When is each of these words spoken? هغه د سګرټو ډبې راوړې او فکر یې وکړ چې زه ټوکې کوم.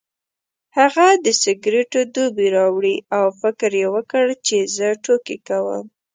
هغه 0.77 1.07
د 1.25 1.27
سګرټو 1.41 1.99
ډبې 2.13 2.47
راوړې 2.57 2.95
او 3.17 3.25
فکر 3.41 3.71
یې 3.81 3.87
وکړ 3.95 4.25
چې 4.45 4.57
زه 4.75 4.87
ټوکې 5.03 5.37
کوم. 5.47 5.85